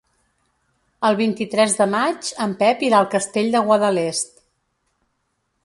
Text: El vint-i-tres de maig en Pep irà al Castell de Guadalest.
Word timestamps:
El 1.09 1.17
vint-i-tres 1.19 1.75
de 1.81 1.87
maig 1.91 2.31
en 2.47 2.55
Pep 2.63 2.81
irà 2.89 3.03
al 3.03 3.11
Castell 3.13 3.53
de 3.57 3.63
Guadalest. 3.71 4.35